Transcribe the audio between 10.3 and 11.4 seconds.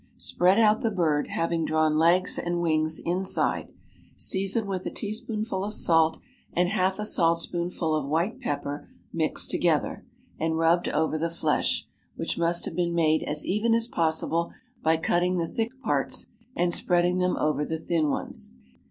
and rubbed over the